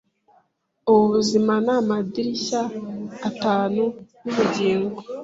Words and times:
Ubu 0.89 1.03
buzima 1.15 1.53
nama 1.67 1.93
dirishya 2.13 2.61
atanu 3.29 3.83
yubugingo 4.23 4.97